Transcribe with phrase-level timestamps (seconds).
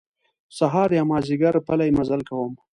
[0.57, 2.53] سهار یا مازیګر پلی مزل کوم.